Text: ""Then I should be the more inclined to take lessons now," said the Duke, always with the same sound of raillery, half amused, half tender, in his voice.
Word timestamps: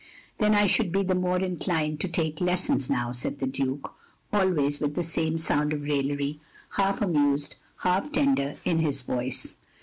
""Then 0.39 0.55
I 0.55 0.65
should 0.65 0.91
be 0.91 1.03
the 1.03 1.13
more 1.13 1.37
inclined 1.37 1.99
to 1.99 2.07
take 2.07 2.41
lessons 2.41 2.89
now," 2.89 3.11
said 3.11 3.37
the 3.37 3.45
Duke, 3.45 3.93
always 4.33 4.79
with 4.79 4.95
the 4.95 5.03
same 5.03 5.37
sound 5.37 5.73
of 5.73 5.83
raillery, 5.83 6.39
half 6.71 7.03
amused, 7.03 7.57
half 7.83 8.11
tender, 8.11 8.57
in 8.65 8.79
his 8.79 9.03
voice. 9.03 9.57